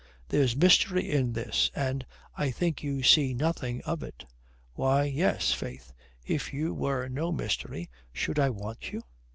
[0.29, 4.25] "There's mystery in this, and I think you see nothing of it."
[4.73, 5.93] "Why, yes, faith.
[6.25, 9.03] If you were no mystery, should I want you?